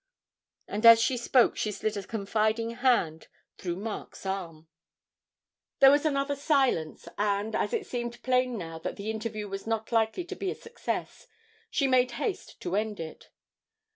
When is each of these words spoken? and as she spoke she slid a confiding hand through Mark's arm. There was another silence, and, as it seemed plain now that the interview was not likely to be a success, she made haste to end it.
and 0.67 0.83
as 0.83 0.99
she 0.99 1.15
spoke 1.15 1.55
she 1.55 1.71
slid 1.71 1.95
a 1.95 2.01
confiding 2.01 2.71
hand 2.71 3.27
through 3.59 3.75
Mark's 3.75 4.25
arm. 4.25 4.67
There 5.77 5.91
was 5.91 6.07
another 6.07 6.35
silence, 6.35 7.07
and, 7.19 7.53
as 7.55 7.71
it 7.71 7.85
seemed 7.85 8.23
plain 8.23 8.57
now 8.57 8.79
that 8.79 8.95
the 8.95 9.11
interview 9.11 9.47
was 9.47 9.67
not 9.67 9.91
likely 9.91 10.25
to 10.25 10.35
be 10.35 10.49
a 10.49 10.55
success, 10.55 11.27
she 11.69 11.85
made 11.87 12.13
haste 12.13 12.59
to 12.61 12.75
end 12.75 12.99
it. 12.99 13.29